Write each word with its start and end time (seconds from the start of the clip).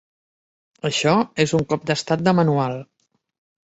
Això 0.91 1.13
és 1.47 1.55
un 1.59 1.69
cop 1.75 1.87
d’estat 1.93 2.29
de 2.31 2.37
manual. 2.43 2.85